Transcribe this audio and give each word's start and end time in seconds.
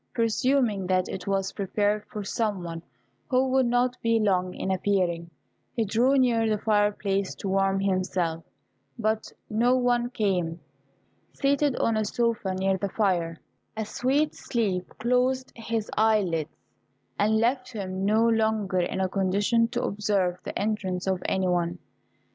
Presuming 0.15 0.87
that 0.87 1.07
it 1.07 1.27
was 1.27 1.51
prepared 1.53 2.05
for 2.07 2.23
some 2.23 2.63
one, 2.63 2.81
who 3.29 3.49
would 3.49 3.67
not 3.67 4.01
be 4.01 4.19
long 4.19 4.55
in 4.55 4.71
appearing, 4.71 5.29
he 5.75 5.85
drew 5.85 6.17
near 6.17 6.49
the 6.49 6.57
fireplace 6.57 7.35
to 7.35 7.47
warm 7.47 7.79
himself; 7.79 8.43
but 8.97 9.31
no 9.47 9.75
one 9.75 10.09
came. 10.09 10.59
Seated 11.33 11.75
on 11.75 11.95
a 11.95 12.03
sofa 12.03 12.55
near 12.55 12.79
the 12.79 12.89
fire, 12.89 13.39
a 13.77 13.85
sweet 13.85 14.33
sleep 14.33 14.89
closed 14.97 15.51
his 15.55 15.91
eyelids, 15.95 16.57
and 17.19 17.37
left 17.37 17.71
him 17.73 18.03
no 18.03 18.23
longer 18.27 18.79
in 18.79 18.99
a 18.99 19.07
condition 19.07 19.67
to 19.67 19.83
observe 19.83 20.39
the 20.43 20.57
entrance 20.57 21.05
of 21.05 21.21
any 21.27 21.47
one. 21.47 21.77